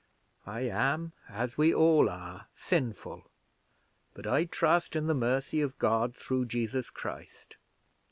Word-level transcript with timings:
I 0.47 0.61
am, 0.61 1.11
as 1.29 1.59
we 1.59 1.71
all 1.71 2.09
are, 2.09 2.47
sinful, 2.55 3.23
but 4.15 4.25
I 4.25 4.45
trust 4.45 4.95
in 4.95 5.05
the 5.05 5.13
mercy 5.13 5.61
of 5.61 5.77
God 5.77 6.15
through 6.15 6.45
Jesus 6.45 6.89
Christ. 6.89 7.55